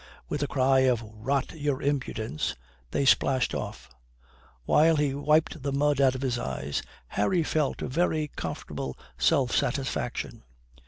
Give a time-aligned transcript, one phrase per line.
[0.29, 2.55] With a cry of "Rot your impudence,"
[2.89, 3.87] they splashed off.
[4.65, 9.55] While he wiped the mud out of his eyes, Harry felt a very comfortable self
[9.55, 10.41] satisfaction.